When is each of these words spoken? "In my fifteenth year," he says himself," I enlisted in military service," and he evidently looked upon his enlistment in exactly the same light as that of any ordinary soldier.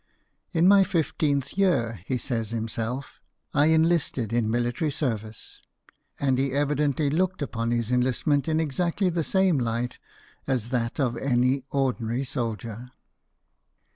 "In 0.51 0.67
my 0.67 0.83
fifteenth 0.83 1.59
year," 1.59 2.01
he 2.07 2.17
says 2.17 2.49
himself," 2.49 3.19
I 3.63 3.67
enlisted 3.67 4.33
in 4.33 4.49
military 4.49 4.89
service," 4.89 5.61
and 6.19 6.39
he 6.39 6.53
evidently 6.53 7.11
looked 7.11 7.43
upon 7.43 7.69
his 7.69 7.91
enlistment 7.91 8.47
in 8.47 8.59
exactly 8.59 9.11
the 9.11 9.23
same 9.23 9.59
light 9.59 9.99
as 10.47 10.69
that 10.71 10.99
of 10.99 11.17
any 11.17 11.65
ordinary 11.69 12.23
soldier. 12.23 12.89